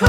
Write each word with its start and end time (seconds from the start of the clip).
¿Qué 0.00 0.08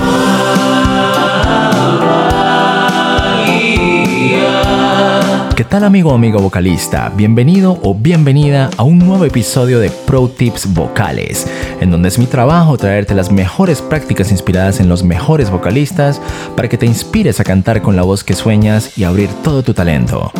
tal 5.69 5.83
amigo 5.83 6.11
o 6.11 6.15
amigo 6.15 6.39
vocalista? 6.39 7.11
Bienvenido 7.13 7.77
o 7.83 7.93
bienvenida 7.93 8.69
a 8.77 8.83
un 8.83 8.99
nuevo 8.99 9.25
episodio 9.25 9.79
de 9.79 9.89
Pro 9.89 10.29
Tips 10.29 10.73
Vocales, 10.73 11.47
en 11.81 11.91
donde 11.91 12.07
es 12.07 12.17
mi 12.17 12.27
trabajo 12.27 12.77
traerte 12.77 13.13
las 13.13 13.29
mejores 13.29 13.81
prácticas 13.81 14.31
inspiradas 14.31 14.79
en 14.79 14.87
los 14.87 15.03
mejores 15.03 15.49
vocalistas 15.49 16.21
para 16.55 16.69
que 16.69 16.77
te 16.77 16.85
inspires 16.85 17.41
a 17.41 17.43
cantar 17.43 17.81
con 17.81 17.97
la 17.97 18.03
voz 18.03 18.23
que 18.23 18.35
sueñas 18.35 18.97
y 18.97 19.03
abrir 19.03 19.29
todo 19.43 19.63
tu 19.63 19.73
talento. 19.73 20.31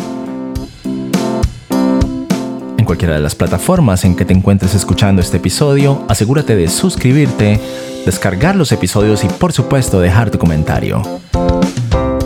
En 2.84 2.86
cualquiera 2.86 3.14
de 3.14 3.20
las 3.20 3.34
plataformas 3.34 4.04
en 4.04 4.14
que 4.14 4.26
te 4.26 4.34
encuentres 4.34 4.74
escuchando 4.74 5.22
este 5.22 5.38
episodio, 5.38 6.04
asegúrate 6.06 6.54
de 6.54 6.68
suscribirte 6.68 7.58
descargar 8.04 8.56
los 8.56 8.72
episodios 8.72 9.24
y 9.24 9.28
por 9.28 9.54
supuesto 9.54 10.00
dejar 10.00 10.30
tu 10.30 10.38
comentario. 10.38 11.00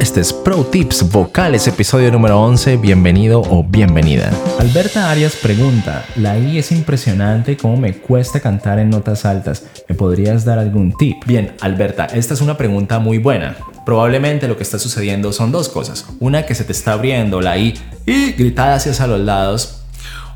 Este 0.00 0.20
es 0.20 0.32
Pro 0.32 0.64
Tips 0.64 1.12
Vocales, 1.12 1.68
episodio 1.68 2.10
número 2.10 2.40
11. 2.40 2.76
Bienvenido 2.78 3.40
o 3.40 3.62
bienvenida. 3.62 4.32
Alberta 4.58 5.08
Arias 5.08 5.36
pregunta: 5.36 6.04
La 6.16 6.36
I 6.36 6.58
es 6.58 6.72
impresionante, 6.72 7.56
¿cómo 7.56 7.76
me 7.76 7.96
cuesta 7.96 8.40
cantar 8.40 8.80
en 8.80 8.90
notas 8.90 9.24
altas? 9.24 9.62
¿Me 9.88 9.94
podrías 9.94 10.44
dar 10.44 10.58
algún 10.58 10.92
tip? 10.96 11.24
Bien, 11.24 11.54
Alberta, 11.60 12.06
esta 12.06 12.34
es 12.34 12.40
una 12.40 12.56
pregunta 12.56 12.98
muy 12.98 13.18
buena. 13.18 13.54
Probablemente 13.86 14.48
lo 14.48 14.56
que 14.56 14.64
está 14.64 14.80
sucediendo 14.80 15.32
son 15.32 15.52
dos 15.52 15.68
cosas. 15.68 16.06
Una, 16.18 16.46
que 16.46 16.56
se 16.56 16.64
te 16.64 16.72
está 16.72 16.94
abriendo 16.94 17.40
la 17.40 17.56
I 17.56 17.74
y 18.06 18.32
gritada 18.32 18.74
hacia 18.74 19.06
los 19.06 19.20
lados 19.20 19.77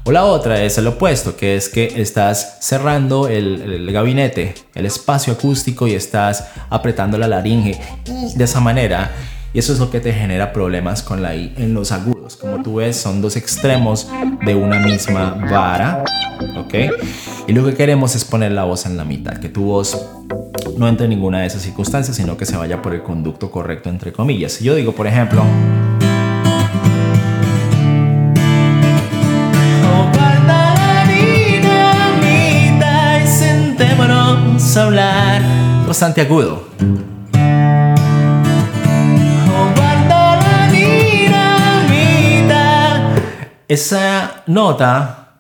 o 0.05 0.13
la 0.13 0.25
otra 0.25 0.63
es 0.63 0.79
el 0.79 0.87
opuesto, 0.87 1.37
que 1.37 1.57
es 1.57 1.69
que 1.69 2.01
estás 2.01 2.59
cerrando 2.61 3.29
el, 3.29 3.91
gabinete, 3.93 4.55
el 4.75 4.87
espacio 4.87 5.33
acústico 5.33 5.87
y 5.87 5.95
estás 5.95 6.49
apretando 6.71 7.19
la 7.19 7.29
laringe 7.29 7.79
de 8.35 8.45
esa 8.45 8.61
manera. 8.61 9.13
Y 9.55 9.59
eso 9.59 9.75
es 9.75 9.79
lo 9.79 9.91
que 9.91 10.01
te 10.01 10.13
genera 10.13 10.53
problemas 10.53 11.03
con 11.03 11.21
la 11.23 11.37
I 11.37 11.55
en 11.59 11.75
los 11.75 11.93
agudos. 11.93 12.37
Como 12.37 12.63
tú 12.63 12.77
ves, 12.77 12.97
son 12.97 13.21
dos 13.21 13.37
extremos 13.37 14.09
de 14.45 14.55
una 14.55 14.79
misma 14.79 15.37
vara. 15.51 16.03
¿Ok? 16.57 16.75
Y 17.47 17.53
lo 17.53 17.65
que 17.65 17.75
queremos 17.75 18.17
es 18.17 18.25
poner 18.25 18.53
la 18.53 18.65
voz 18.65 18.87
en 18.87 18.97
la 18.97 19.05
mitad, 19.05 19.35
que 19.35 19.51
tu 19.51 19.65
voz 19.65 20.07
no 20.79 20.89
entre 20.89 21.05
en 21.05 21.11
ninguna 21.11 21.41
de 21.41 21.47
esas 21.47 21.63
circunstancias, 21.63 22.17
sino 22.17 22.37
que 22.37 22.47
se 22.47 22.57
vaya 22.57 22.81
por 22.81 22.95
el 22.95 23.03
conducto 23.03 23.51
correcto, 23.51 23.91
entre 23.91 24.13
comillas. 24.13 24.53
Si 24.53 24.65
yo 24.65 24.75
digo, 24.75 24.93
por 24.93 25.07
ejemplo... 25.07 25.45
hablar 34.77 35.43
bastante 35.87 36.21
agudo. 36.23 36.65
Esa 43.69 44.43
nota 44.47 45.39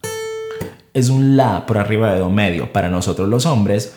es 0.94 1.08
un 1.08 1.36
la 1.36 1.66
por 1.66 1.78
arriba 1.78 2.12
de 2.12 2.20
do 2.20 2.30
medio. 2.30 2.72
Para 2.72 2.88
nosotros 2.88 3.28
los 3.28 3.44
hombres 3.44 3.94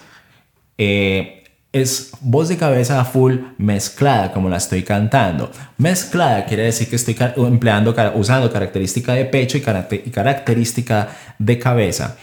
eh, 0.77 1.43
es 1.71 2.11
voz 2.21 2.49
de 2.49 2.57
cabeza 2.57 3.03
full 3.05 3.35
mezclada 3.57 4.31
como 4.31 4.49
la 4.49 4.57
estoy 4.57 4.83
cantando. 4.83 5.51
Mezclada 5.77 6.45
quiere 6.45 6.63
decir 6.63 6.89
que 6.89 6.97
estoy 6.97 7.15
empleando, 7.37 7.95
usando 8.15 8.51
característica 8.51 9.13
de 9.13 9.25
pecho 9.25 9.57
y, 9.57 9.61
y 10.05 10.11
característica 10.11 11.09
de 11.39 11.59
cabeza. 11.59 12.17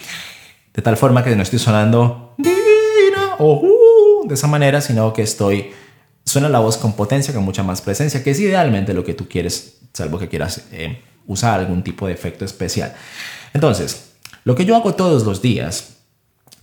De 0.74 0.82
tal 0.82 0.96
forma 0.96 1.22
que 1.22 1.34
no 1.36 1.42
estoy 1.42 1.58
sonando 1.58 2.34
o 3.38 4.22
de 4.26 4.34
esa 4.34 4.46
manera, 4.46 4.80
sino 4.80 5.12
que 5.12 5.22
estoy, 5.22 5.70
suena 6.24 6.48
la 6.48 6.60
voz 6.60 6.76
con 6.76 6.94
potencia, 6.94 7.34
con 7.34 7.44
mucha 7.44 7.62
más 7.62 7.80
presencia, 7.80 8.22
que 8.22 8.30
es 8.30 8.40
idealmente 8.40 8.94
lo 8.94 9.04
que 9.04 9.14
tú 9.14 9.28
quieres, 9.28 9.78
salvo 9.92 10.18
que 10.18 10.28
quieras 10.28 10.66
eh, 10.72 11.00
usar 11.26 11.60
algún 11.60 11.82
tipo 11.82 12.06
de 12.06 12.12
efecto 12.12 12.44
especial. 12.44 12.94
Entonces, 13.54 14.12
lo 14.44 14.54
que 14.54 14.64
yo 14.64 14.76
hago 14.76 14.94
todos 14.94 15.24
los 15.24 15.42
días, 15.42 15.96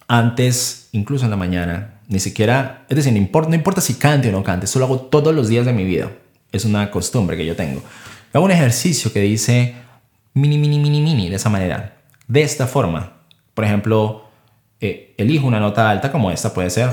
antes, 0.08 0.90
incluso 0.92 1.26
en 1.26 1.32
la 1.32 1.38
mañana, 1.38 2.02
ni 2.08 2.20
siquiera, 2.20 2.86
es 2.90 2.98
decir, 2.98 3.12
no 3.14 3.20
importa, 3.20 3.50
no 3.50 3.56
importa 3.56 3.82
si 3.82 3.94
cante 3.94 4.30
o 4.30 4.32
no 4.32 4.44
cante, 4.44 4.68
solo 4.68 4.86
hago 4.86 5.00
todos 5.02 5.34
los 5.34 5.48
días 5.48 5.66
de 5.66 5.74
mi 5.74 5.86
vida. 5.86 6.12
Es 6.52 6.66
una 6.66 6.90
costumbre 6.90 7.38
que 7.38 7.46
yo 7.46 7.56
tengo. 7.56 7.82
Hago 8.34 8.46
un 8.46 8.52
ejercicio 8.52 9.14
que 9.14 9.22
dice 9.22 9.76
mini, 10.34 10.58
mini, 10.58 10.80
mini, 10.80 11.02
mini, 11.02 11.30
de 11.30 11.36
esa 11.36 11.50
manera. 11.50 11.98
De 12.28 12.42
esta 12.42 12.66
forma. 12.66 13.14
Por 13.54 13.66
ejemplo, 13.66 14.29
eh, 14.82 15.14
elijo 15.18 15.46
una 15.46 15.60
nota 15.60 15.90
alta 15.90 16.12
como 16.12 16.32
esta 16.32 16.54
puede 16.54 16.70
ser. 16.70 16.90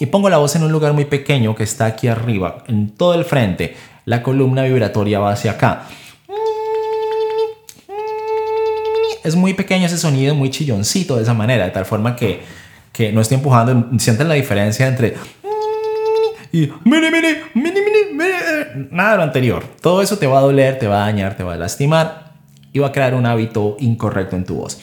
Y 0.00 0.06
pongo 0.06 0.28
la 0.28 0.38
voz 0.38 0.56
en 0.56 0.64
un 0.64 0.72
lugar 0.72 0.92
muy 0.92 1.04
pequeño 1.04 1.54
que 1.54 1.62
está 1.62 1.86
aquí 1.86 2.08
arriba, 2.08 2.64
en 2.66 2.90
todo 2.90 3.14
el 3.14 3.24
frente. 3.24 3.76
La 4.06 4.22
columna 4.22 4.64
vibratoria 4.64 5.20
va 5.20 5.32
hacia 5.32 5.52
acá. 5.52 5.86
Es 9.22 9.36
muy 9.36 9.54
pequeño 9.54 9.86
ese 9.86 9.96
sonido, 9.96 10.34
muy 10.34 10.50
chilloncito 10.50 11.16
de 11.16 11.22
esa 11.22 11.32
manera, 11.32 11.64
de 11.64 11.70
tal 11.70 11.86
forma 11.86 12.16
que, 12.16 12.42
que 12.92 13.12
no 13.12 13.20
estoy 13.20 13.36
empujando. 13.36 13.98
Sienten 13.98 14.28
la 14.28 14.34
diferencia 14.34 14.86
entre 14.86 15.14
y 16.52 16.70
nada 18.90 19.10
de 19.12 19.16
lo 19.16 19.22
anterior. 19.22 19.64
Todo 19.80 20.02
eso 20.02 20.18
te 20.18 20.26
va 20.26 20.38
a 20.38 20.42
doler, 20.42 20.78
te 20.78 20.86
va 20.86 21.02
a 21.02 21.06
dañar, 21.06 21.36
te 21.36 21.42
va 21.42 21.54
a 21.54 21.56
lastimar 21.56 22.34
y 22.72 22.78
va 22.78 22.88
a 22.88 22.92
crear 22.92 23.14
un 23.14 23.26
hábito 23.26 23.76
incorrecto 23.80 24.36
en 24.36 24.44
tu 24.44 24.56
voz 24.56 24.78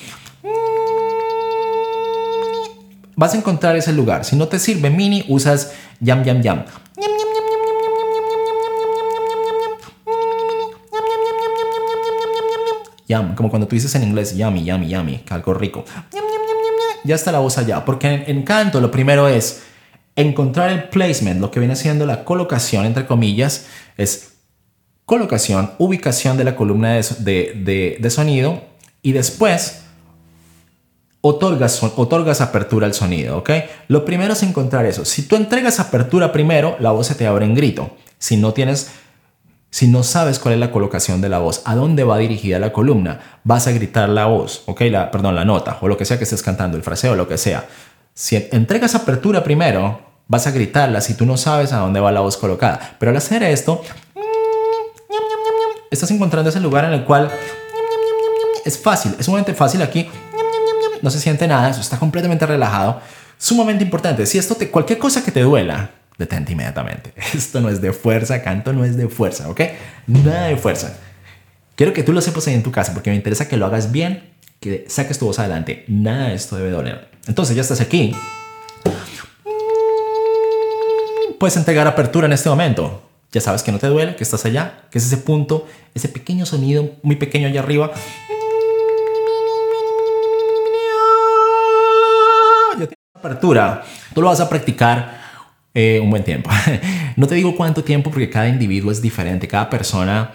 vas 3.21 3.35
a 3.35 3.37
encontrar 3.37 3.75
ese 3.75 3.93
lugar. 3.93 4.25
Si 4.25 4.35
no 4.35 4.47
te 4.47 4.57
sirve 4.57 4.89
mini, 4.89 5.23
usas 5.27 5.73
yam, 5.99 6.23
yam, 6.23 6.41
yam. 6.41 6.65
Yam, 13.07 13.35
como 13.35 13.51
cuando 13.51 13.67
tú 13.67 13.75
dices 13.75 13.93
en 13.93 14.01
inglés 14.01 14.35
yummy, 14.35 14.63
yummy, 14.63 14.87
yummy, 14.87 15.23
algo 15.29 15.53
rico. 15.53 15.85
Ya 17.03 17.13
está 17.13 17.31
la 17.31 17.37
voz 17.37 17.59
allá, 17.59 17.85
porque 17.85 18.23
en, 18.25 18.41
canto 18.41 18.81
lo 18.81 18.89
primero 18.89 19.27
es 19.27 19.61
encontrar 20.15 20.71
el 20.71 20.85
placement, 20.85 21.39
lo 21.39 21.51
que 21.51 21.59
viene 21.59 21.75
siendo 21.75 22.07
la 22.07 22.23
colocación, 22.23 22.85
entre 22.85 23.05
comillas, 23.05 23.67
es 23.97 24.33
colocación, 25.05 25.73
ubicación 25.77 26.37
de 26.37 26.43
la 26.43 26.55
columna 26.55 26.95
de, 26.95 27.97
de 27.99 28.09
sonido 28.09 28.63
y 29.03 29.11
después 29.11 29.83
otorgas, 31.21 31.81
otorgas 31.83 32.41
apertura 32.41 32.87
al 32.87 32.93
sonido, 32.93 33.37
¿ok? 33.37 33.49
Lo 33.87 34.03
primero 34.03 34.33
es 34.33 34.43
encontrar 34.43 34.85
eso. 34.85 35.05
Si 35.05 35.23
tú 35.23 35.35
entregas 35.35 35.79
apertura 35.79 36.31
primero, 36.31 36.75
la 36.79 36.91
voz 36.91 37.07
se 37.07 37.15
te 37.15 37.27
abre 37.27 37.45
en 37.45 37.55
grito. 37.55 37.91
Si 38.17 38.37
no 38.37 38.53
tienes, 38.53 38.91
si 39.69 39.87
no 39.87 40.03
sabes 40.03 40.39
cuál 40.39 40.55
es 40.55 40.59
la 40.59 40.71
colocación 40.71 41.21
de 41.21 41.29
la 41.29 41.39
voz, 41.39 41.61
a 41.65 41.75
dónde 41.75 42.03
va 42.03 42.17
dirigida 42.17 42.59
la 42.59 42.73
columna, 42.73 43.39
vas 43.43 43.67
a 43.67 43.71
gritar 43.71 44.09
la 44.09 44.25
voz, 44.25 44.63
¿ok? 44.65 44.81
La, 44.91 45.11
perdón, 45.11 45.35
la 45.35 45.45
nota 45.45 45.77
o 45.81 45.87
lo 45.87 45.97
que 45.97 46.05
sea 46.05 46.17
que 46.17 46.23
estés 46.23 46.41
cantando, 46.41 46.75
el 46.75 46.83
fraseo, 46.83 47.15
lo 47.15 47.27
que 47.27 47.37
sea. 47.37 47.67
Si 48.13 48.35
entregas 48.51 48.95
apertura 48.95 49.43
primero, 49.43 50.01
vas 50.27 50.47
a 50.47 50.51
gritarla 50.51 51.01
si 51.01 51.13
tú 51.13 51.25
no 51.25 51.37
sabes 51.37 51.71
a 51.71 51.77
dónde 51.77 51.99
va 51.99 52.11
la 52.11 52.21
voz 52.21 52.37
colocada. 52.37 52.95
Pero 52.99 53.11
al 53.11 53.17
hacer 53.17 53.43
esto, 53.43 53.81
estás 55.91 56.09
encontrando 56.09 56.49
ese 56.49 56.59
lugar 56.59 56.85
en 56.85 56.93
el 56.93 57.03
cual 57.03 57.29
es 58.65 58.77
fácil, 58.77 59.15
es 59.19 59.25
sumamente 59.25 59.53
fácil 59.53 59.81
aquí 59.81 60.09
no 61.01 61.09
se 61.09 61.19
siente 61.19 61.47
nada, 61.47 61.69
eso 61.69 61.81
está 61.81 61.97
completamente 61.97 62.45
relajado. 62.45 63.01
Sumamente 63.37 63.83
importante, 63.83 64.25
si 64.25 64.37
esto 64.37 64.55
te, 64.55 64.69
cualquier 64.69 64.99
cosa 64.99 65.23
que 65.23 65.31
te 65.31 65.41
duela, 65.41 65.91
detente 66.17 66.53
inmediatamente. 66.53 67.13
Esto 67.33 67.59
no 67.59 67.69
es 67.69 67.81
de 67.81 67.91
fuerza, 67.91 68.41
canto 68.43 68.73
no 68.73 68.85
es 68.85 68.95
de 68.95 69.09
fuerza, 69.09 69.49
¿ok? 69.49 69.61
Nada 70.07 70.47
de 70.47 70.57
fuerza. 70.57 70.97
Quiero 71.75 71.93
que 71.93 72.03
tú 72.03 72.13
lo 72.13 72.21
sepas 72.21 72.47
ahí 72.47 72.53
en 72.53 72.63
tu 72.63 72.71
casa 72.71 72.93
porque 72.93 73.09
me 73.09 73.15
interesa 73.15 73.47
que 73.47 73.57
lo 73.57 73.65
hagas 73.65 73.91
bien, 73.91 74.29
que 74.59 74.85
saques 74.87 75.17
tu 75.17 75.25
voz 75.25 75.39
adelante. 75.39 75.83
Nada 75.87 76.27
de 76.27 76.35
esto 76.35 76.55
debe 76.55 76.69
doler. 76.69 77.09
Entonces 77.27 77.55
ya 77.55 77.63
estás 77.63 77.81
aquí. 77.81 78.13
Puedes 81.39 81.57
entregar 81.57 81.87
apertura 81.87 82.27
en 82.27 82.33
este 82.33 82.49
momento. 82.49 83.01
Ya 83.31 83.41
sabes 83.41 83.63
que 83.63 83.71
no 83.71 83.79
te 83.79 83.87
duele, 83.87 84.15
que 84.15 84.23
estás 84.23 84.45
allá, 84.45 84.83
que 84.91 84.99
es 84.99 85.05
ese 85.05 85.17
punto, 85.17 85.65
ese 85.95 86.09
pequeño 86.09 86.45
sonido 86.45 86.91
muy 87.01 87.15
pequeño 87.15 87.47
allá 87.47 87.61
arriba 87.61 87.91
apertura, 93.21 93.83
tú 94.13 94.21
lo 94.21 94.27
vas 94.27 94.41
a 94.41 94.49
practicar 94.49 95.21
eh, 95.73 95.99
un 96.01 96.09
buen 96.09 96.23
tiempo. 96.23 96.49
no 97.15 97.27
te 97.27 97.35
digo 97.35 97.55
cuánto 97.55 97.83
tiempo 97.83 98.09
porque 98.09 98.29
cada 98.29 98.49
individuo 98.49 98.91
es 98.91 99.01
diferente, 99.01 99.47
cada 99.47 99.69
persona 99.69 100.31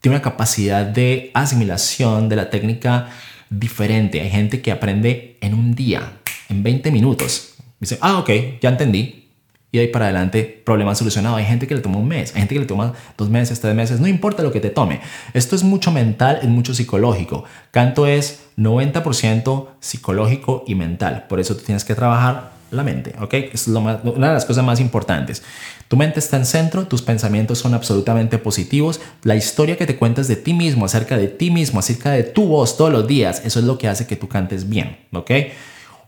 tiene 0.00 0.16
una 0.16 0.22
capacidad 0.22 0.86
de 0.86 1.30
asimilación 1.34 2.28
de 2.28 2.36
la 2.36 2.50
técnica 2.50 3.08
diferente. 3.50 4.20
Hay 4.20 4.30
gente 4.30 4.62
que 4.62 4.70
aprende 4.70 5.36
en 5.40 5.54
un 5.54 5.74
día, 5.74 6.20
en 6.48 6.62
20 6.62 6.90
minutos. 6.90 7.54
Dice, 7.80 7.98
ah, 8.00 8.18
ok, 8.18 8.30
ya 8.60 8.70
entendí. 8.70 9.27
Y 9.70 9.78
ahí 9.78 9.88
para 9.88 10.06
adelante, 10.06 10.62
problema 10.64 10.94
solucionado. 10.94 11.36
Hay 11.36 11.44
gente 11.44 11.66
que 11.66 11.74
le 11.74 11.82
toma 11.82 11.98
un 11.98 12.08
mes, 12.08 12.32
hay 12.34 12.40
gente 12.40 12.54
que 12.54 12.60
le 12.60 12.66
toma 12.66 12.94
dos 13.18 13.28
meses, 13.28 13.60
tres 13.60 13.74
meses, 13.74 14.00
no 14.00 14.06
importa 14.06 14.42
lo 14.42 14.50
que 14.50 14.60
te 14.60 14.70
tome. 14.70 15.00
Esto 15.34 15.56
es 15.56 15.62
mucho 15.62 15.90
mental, 15.90 16.38
es 16.42 16.48
mucho 16.48 16.72
psicológico. 16.72 17.44
Canto 17.70 18.06
es 18.06 18.44
90% 18.56 19.68
psicológico 19.78 20.64
y 20.66 20.74
mental. 20.74 21.26
Por 21.28 21.38
eso 21.38 21.54
tú 21.54 21.64
tienes 21.64 21.84
que 21.84 21.94
trabajar 21.94 22.52
la 22.70 22.82
mente, 22.82 23.14
¿ok? 23.20 23.34
Es 23.52 23.68
lo 23.68 23.80
más, 23.80 23.98
una 24.04 24.28
de 24.28 24.34
las 24.34 24.44
cosas 24.44 24.64
más 24.64 24.80
importantes. 24.80 25.42
Tu 25.88 25.96
mente 25.96 26.18
está 26.18 26.36
en 26.36 26.44
centro, 26.44 26.86
tus 26.86 27.02
pensamientos 27.02 27.58
son 27.58 27.74
absolutamente 27.74 28.38
positivos, 28.38 29.00
la 29.22 29.36
historia 29.36 29.76
que 29.76 29.86
te 29.86 29.96
cuentas 29.96 30.28
de 30.28 30.36
ti 30.36 30.52
mismo, 30.52 30.84
acerca 30.84 31.16
de 31.16 31.28
ti 31.28 31.50
mismo, 31.50 31.80
acerca 31.80 32.10
de 32.10 32.24
tu 32.24 32.46
voz 32.46 32.76
todos 32.76 32.92
los 32.92 33.06
días, 33.06 33.42
eso 33.44 33.58
es 33.58 33.64
lo 33.64 33.78
que 33.78 33.88
hace 33.88 34.06
que 34.06 34.16
tú 34.16 34.28
cantes 34.28 34.68
bien, 34.68 34.98
¿ok? 35.12 35.30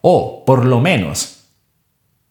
O 0.03 0.45
por 0.45 0.67
lo 0.67 0.81
menos 0.81 1.40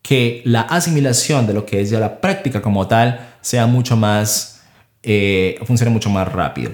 que 0.01 0.41
la 0.45 0.61
asimilación 0.61 1.47
de 1.47 1.53
lo 1.53 1.65
que 1.65 1.81
es 1.81 1.89
ya 1.89 1.99
la 1.99 2.21
práctica 2.21 2.61
como 2.61 2.87
tal 2.87 3.35
sea 3.41 3.67
mucho 3.67 3.95
más, 3.95 4.61
eh, 5.03 5.59
funcione 5.65 5.91
mucho 5.91 6.09
más 6.09 6.31
rápido. 6.31 6.71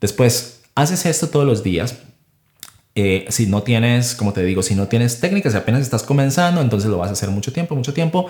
Después, 0.00 0.62
haces 0.74 1.06
esto 1.06 1.28
todos 1.28 1.46
los 1.46 1.62
días, 1.62 1.96
eh, 2.94 3.26
si 3.28 3.46
no 3.46 3.62
tienes, 3.62 4.14
como 4.14 4.32
te 4.32 4.42
digo, 4.42 4.62
si 4.62 4.74
no 4.74 4.88
tienes 4.88 5.20
técnicas, 5.20 5.52
si 5.52 5.58
apenas 5.58 5.82
estás 5.82 6.02
comenzando, 6.02 6.60
entonces 6.60 6.90
lo 6.90 6.98
vas 6.98 7.10
a 7.10 7.12
hacer 7.12 7.30
mucho 7.30 7.52
tiempo, 7.52 7.74
mucho 7.76 7.94
tiempo. 7.94 8.26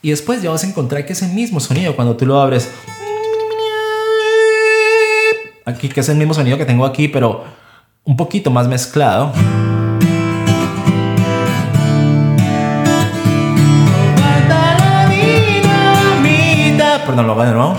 Y 0.00 0.10
después 0.10 0.42
ya 0.42 0.50
vas 0.50 0.64
a 0.64 0.66
encontrar 0.66 1.04
que 1.06 1.14
ese 1.14 1.26
mismo 1.28 1.60
sonido, 1.60 1.96
cuando 1.96 2.16
tú 2.16 2.26
lo 2.26 2.40
abres, 2.40 2.70
aquí, 5.64 5.88
que 5.88 6.00
es 6.00 6.08
el 6.08 6.16
mismo 6.16 6.34
sonido 6.34 6.58
que 6.58 6.66
tengo 6.66 6.84
aquí, 6.84 7.08
pero 7.08 7.44
un 8.04 8.16
poquito 8.16 8.50
más 8.50 8.68
mezclado. 8.68 9.32
Perdón, 17.06 17.26
lo 17.26 17.32
hago 17.32 17.44
de 17.44 17.52
nuevo. 17.52 17.76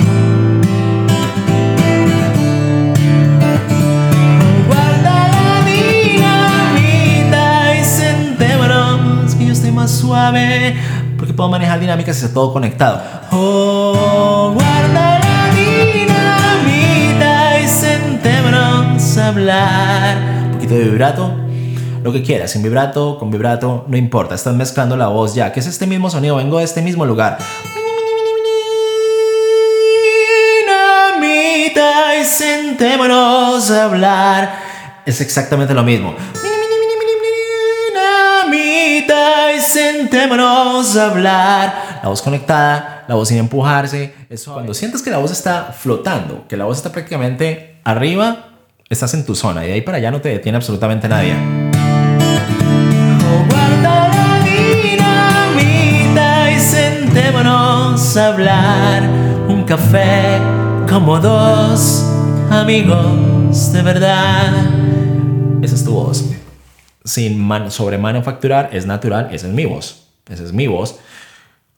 suave, 9.88 10.76
porque 11.18 11.34
puedo 11.34 11.50
manejar 11.50 11.80
dinámicas 11.80 12.22
y 12.22 12.26
está 12.26 12.34
todo 12.34 12.54
conectado. 12.54 13.02
Oh, 13.32 14.52
guarda 14.54 15.20
la 15.20 15.54
dinamita 15.54 17.62
y 17.62 17.68
sentémonos 17.68 19.18
a 19.18 19.28
hablar. 19.28 20.18
Un 20.46 20.52
poquito 20.54 20.76
de 20.76 20.84
vibrato, 20.86 21.36
lo 22.04 22.12
que 22.12 22.24
quieras, 22.24 22.52
sin 22.52 22.64
vibrato, 22.64 23.18
con 23.18 23.32
vibrato, 23.32 23.86
no 23.88 23.98
importa, 23.98 24.36
estás 24.36 24.56
mezclando 24.56 24.98
la 24.98 25.08
voz 25.08 25.36
ya, 25.36 25.52
que 25.52 25.60
es 25.60 25.68
este 25.68 25.88
mismo 25.88 26.10
sonido, 26.10 26.38
vengo 26.38 26.60
de 26.60 26.66
este 26.66 26.82
mismo 26.82 27.06
lugar. 27.06 27.38
Y 32.26 32.28
sentémonos 32.28 33.70
a 33.70 33.86
hablar. 33.86 34.60
Es 35.06 35.22
exactamente 35.22 35.74
lo 35.74 35.84
mismo. 35.84 36.16
y 39.56 39.62
sentémonos 39.62 40.98
a 40.98 41.12
hablar. 41.12 42.00
La 42.02 42.10
voz 42.10 42.22
conectada, 42.22 43.06
la 43.08 43.16
voz 43.16 43.30
sin 43.30 43.38
empujarse. 43.38 44.14
Eso, 44.30 44.54
cuando 44.54 44.74
sientes 44.74 45.02
que 45.02 45.10
la 45.10 45.18
voz 45.18 45.32
está 45.32 45.74
flotando, 45.78 46.46
que 46.48 46.58
la 46.58 46.66
voz 46.66 46.78
está 46.78 46.92
prácticamente 46.92 47.80
arriba, 47.84 48.50
estás 48.90 49.14
en 49.14 49.26
tu 49.26 49.36
zona 49.36 49.64
y 49.66 49.68
de 49.68 49.74
ahí 49.74 49.82
para 49.82 49.98
allá 49.98 50.12
no 50.12 50.22
te 50.22 50.30
detiene 50.30 50.58
absolutamente 50.58 51.08
nadie. 51.08 51.36
Oh, 53.24 53.46
guarda 53.50 54.08
la 54.10 54.40
dinamita 55.54 56.52
y 56.52 56.60
sentémonos 56.60 58.18
a 58.18 58.28
hablar. 58.28 59.04
Un 59.48 59.64
café 59.64 60.40
como 60.90 61.20
dos 61.20 62.15
amigos 62.62 63.72
de 63.74 63.82
verdad. 63.82 64.54
Esa 65.62 65.76
es 65.76 65.84
tu 65.84 65.92
voz 65.92 66.26
sin 67.06 67.40
man 67.40 67.72
sobremanufacturar, 67.72 68.72
es 68.74 68.86
natural, 68.86 69.30
esa 69.32 69.48
es 69.48 69.54
mi 69.54 69.66
voz. 69.66 70.08
Esa 70.28 70.44
es 70.44 70.52
mi 70.52 70.68
voz. 70.68 70.98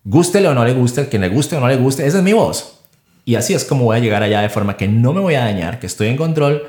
Gústele 0.06 0.48
o 0.48 0.54
no 0.54 0.64
le 0.64 0.74
guste, 0.74 1.10
quien 1.10 1.22
le 1.22 1.30
guste 1.30 1.58
o 1.58 1.60
no 1.60 1.68
le 1.68 1.76
guste, 1.76 2.08
esa 2.08 2.18
es 2.18 2.24
mi 2.24 2.34
voz. 2.34 2.80
Y 3.26 3.36
así 3.36 3.54
es 3.54 3.66
como 3.66 3.84
voy 3.84 3.98
a 3.98 4.00
llegar 4.00 4.24
allá 4.24 4.40
de 4.40 4.50
forma 4.50 4.78
que 4.78 4.88
no 4.88 5.12
me 5.12 5.20
voy 5.20 5.36
a 5.36 5.42
dañar, 5.42 5.80
que 5.80 5.86
estoy 5.86 6.08
en 6.08 6.16
control 6.16 6.64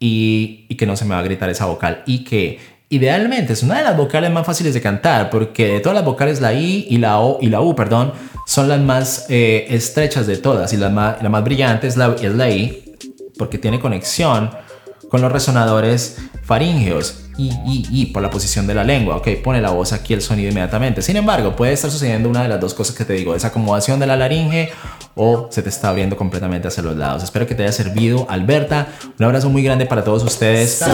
y, 0.00 0.66
que 0.74 0.84
no 0.84 0.96
se 0.96 1.04
me 1.04 1.14
va 1.14 1.20
a 1.20 1.22
gritar 1.22 1.48
esa 1.48 1.66
vocal. 1.66 2.02
Y 2.06 2.24
que 2.24 2.58
idealmente 2.88 3.52
es 3.52 3.62
una 3.62 3.78
de 3.78 3.84
las 3.84 3.96
vocales 3.96 4.32
más 4.32 4.44
fáciles 4.44 4.74
de 4.74 4.80
cantar, 4.80 5.30
porque 5.30 5.74
de 5.74 5.80
todas 5.80 5.94
las 5.94 6.04
vocales 6.04 6.40
la 6.40 6.52
I 6.52 6.88
y 6.90 6.98
la 6.98 7.20
O 7.20 7.38
y 7.40 7.46
la 7.50 7.60
U, 7.60 7.76
perdón, 7.76 8.12
son 8.46 8.68
las 8.68 8.80
más 8.80 9.26
eh, 9.28 9.66
estrechas 9.70 10.26
de 10.26 10.38
todas 10.38 10.72
y 10.72 10.76
la 10.76 10.88
más, 10.88 11.22
la 11.22 11.28
más 11.28 11.44
brillante 11.44 11.86
es 11.86 11.96
la, 11.96 12.16
es 12.20 12.34
la 12.34 12.50
I, 12.50 12.89
porque 13.40 13.56
tiene 13.56 13.80
conexión 13.80 14.50
con 15.08 15.22
los 15.22 15.32
resonadores 15.32 16.18
faríngeos 16.42 17.24
y, 17.38 17.48
y, 17.64 17.86
y 17.90 18.06
por 18.12 18.22
la 18.22 18.28
posición 18.28 18.66
de 18.66 18.74
la 18.74 18.84
lengua. 18.84 19.16
Ok, 19.16 19.28
pone 19.42 19.62
la 19.62 19.70
voz 19.70 19.94
aquí 19.94 20.12
el 20.12 20.20
sonido 20.20 20.50
inmediatamente. 20.50 21.00
Sin 21.00 21.16
embargo, 21.16 21.56
puede 21.56 21.72
estar 21.72 21.90
sucediendo 21.90 22.28
una 22.28 22.42
de 22.42 22.50
las 22.50 22.60
dos 22.60 22.74
cosas 22.74 22.94
que 22.94 23.06
te 23.06 23.14
digo, 23.14 23.32
desacomodación 23.32 23.98
de 23.98 24.06
la 24.06 24.16
laringe 24.16 24.70
o 25.14 25.48
se 25.50 25.62
te 25.62 25.70
está 25.70 25.88
abriendo 25.88 26.18
completamente 26.18 26.68
hacia 26.68 26.82
los 26.82 26.96
lados. 26.96 27.24
Espero 27.24 27.46
que 27.46 27.54
te 27.54 27.62
haya 27.62 27.72
servido, 27.72 28.26
Alberta. 28.28 28.88
Un 29.18 29.24
abrazo 29.24 29.48
muy 29.48 29.62
grande 29.62 29.86
para 29.86 30.04
todos 30.04 30.22
ustedes. 30.22 30.84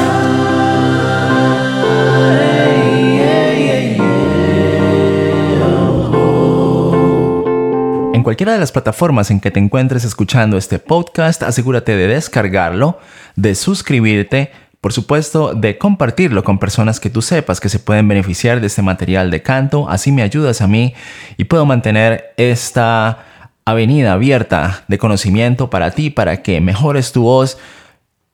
Cualquiera 8.27 8.55
de 8.55 8.59
las 8.59 8.73
plataformas 8.73 9.31
en 9.31 9.39
que 9.39 9.53
te 9.53 9.61
encuentres 9.61 10.03
escuchando 10.03 10.57
este 10.57 10.81
podcast, 10.81 11.45
asegúrate 11.45 11.95
de 11.95 12.09
descargarlo, 12.09 12.99
de 13.37 13.55
suscribirte, 13.55 14.51
por 14.81 14.93
supuesto, 14.93 15.55
de 15.55 15.79
compartirlo 15.79 16.43
con 16.43 16.59
personas 16.59 16.99
que 16.99 17.09
tú 17.09 17.23
sepas 17.23 17.61
que 17.61 17.69
se 17.69 17.79
pueden 17.79 18.09
beneficiar 18.09 18.61
de 18.61 18.67
este 18.67 18.83
material 18.83 19.31
de 19.31 19.43
canto. 19.43 19.89
Así 19.89 20.11
me 20.11 20.23
ayudas 20.23 20.61
a 20.61 20.67
mí 20.67 20.93
y 21.37 21.45
puedo 21.45 21.67
mantener 21.67 22.35
esta 22.37 23.25
avenida 23.65 24.15
abierta 24.15 24.83
de 24.89 24.99
conocimiento 24.99 25.71
para 25.71 25.93
ti, 25.93 26.11
para 26.11 26.43
que 26.43 26.61
mejores 26.61 27.13
tu 27.13 27.23
voz 27.23 27.59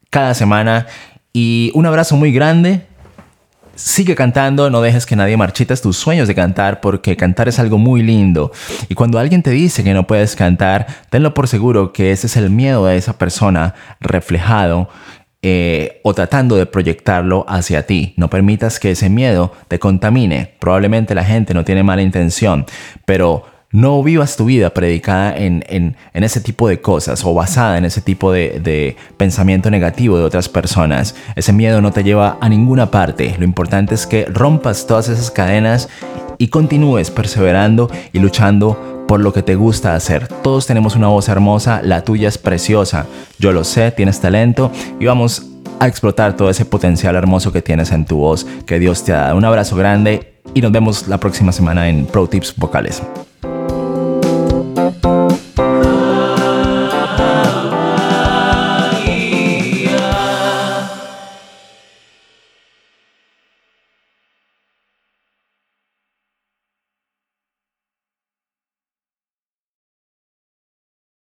cada 0.08 0.32
semana. 0.32 0.86
Y 1.34 1.70
un 1.74 1.84
abrazo 1.84 2.16
muy 2.16 2.32
grande 2.32 2.86
Sigue 3.74 4.14
cantando, 4.14 4.68
no 4.68 4.82
dejes 4.82 5.06
que 5.06 5.16
nadie 5.16 5.36
marchites 5.36 5.80
tus 5.80 5.96
sueños 5.96 6.28
de 6.28 6.34
cantar 6.34 6.80
porque 6.80 7.16
cantar 7.16 7.48
es 7.48 7.58
algo 7.58 7.78
muy 7.78 8.02
lindo. 8.02 8.52
Y 8.88 8.94
cuando 8.94 9.18
alguien 9.18 9.42
te 9.42 9.50
dice 9.50 9.82
que 9.82 9.94
no 9.94 10.06
puedes 10.06 10.36
cantar, 10.36 10.86
tenlo 11.08 11.32
por 11.32 11.48
seguro 11.48 11.92
que 11.92 12.12
ese 12.12 12.26
es 12.26 12.36
el 12.36 12.50
miedo 12.50 12.86
de 12.86 12.96
esa 12.96 13.16
persona 13.16 13.74
reflejado 14.00 14.88
eh, 15.40 16.00
o 16.04 16.14
tratando 16.14 16.56
de 16.56 16.66
proyectarlo 16.66 17.46
hacia 17.48 17.86
ti. 17.86 18.14
No 18.16 18.28
permitas 18.28 18.78
que 18.78 18.92
ese 18.92 19.08
miedo 19.08 19.52
te 19.68 19.78
contamine. 19.78 20.54
Probablemente 20.60 21.14
la 21.14 21.24
gente 21.24 21.54
no 21.54 21.64
tiene 21.64 21.82
mala 21.82 22.02
intención, 22.02 22.66
pero 23.06 23.46
no 23.72 24.02
vivas 24.02 24.36
tu 24.36 24.44
vida 24.44 24.70
predicada 24.70 25.36
en, 25.36 25.64
en, 25.68 25.96
ese 26.12 26.40
tipo 26.40 26.68
de 26.68 26.80
cosas 26.80 27.24
o 27.24 27.34
basada 27.34 27.78
en 27.78 27.84
ese 27.84 28.00
tipo 28.00 28.30
de, 28.30 28.60
de, 28.62 28.96
pensamiento 29.16 29.70
negativo 29.70 30.18
de 30.18 30.24
otras 30.24 30.48
personas. 30.48 31.14
Ese 31.34 31.52
miedo 31.52 31.80
no 31.80 31.90
te 31.90 32.04
lleva 32.04 32.38
a 32.40 32.48
ninguna 32.48 32.90
parte. 32.90 33.34
Lo 33.38 33.44
importante 33.44 33.94
es 33.94 34.06
que 34.06 34.26
rompas 34.26 34.86
todas 34.86 35.08
esas 35.08 35.30
cadenas 35.30 35.88
y 36.38 36.48
continúes 36.48 37.10
perseverando 37.10 37.90
y 38.12 38.18
luchando 38.18 39.04
por 39.08 39.20
lo 39.20 39.32
que 39.32 39.42
te 39.42 39.54
gusta 39.54 39.94
hacer. 39.94 40.28
Todos 40.28 40.66
tenemos 40.66 40.96
una 40.96 41.08
voz 41.08 41.28
hermosa, 41.28 41.80
la 41.82 42.02
tuya 42.02 42.28
es 42.28 42.38
preciosa. 42.38 43.06
Yo 43.38 43.52
lo 43.52 43.64
sé, 43.64 43.90
tienes 43.90 44.20
talento 44.20 44.70
y 45.00 45.06
vamos 45.06 45.46
a 45.80 45.88
explotar 45.88 46.36
todo 46.36 46.50
ese 46.50 46.64
potencial 46.64 47.16
hermoso 47.16 47.52
que 47.52 47.62
tienes 47.62 47.90
en 47.90 48.04
tu 48.04 48.18
voz 48.18 48.46
que 48.66 48.78
Dios 48.78 49.04
te 49.04 49.12
ha 49.12 49.22
dado. 49.22 49.36
Un 49.36 49.44
abrazo 49.44 49.76
grande 49.76 50.34
y 50.54 50.60
nos 50.60 50.72
vemos 50.72 51.08
la 51.08 51.18
próxima 51.18 51.52
semana 51.52 51.88
en 51.88 52.06
Pro 52.06 52.28
Tips 52.28 52.54
Vocales. 52.56 53.02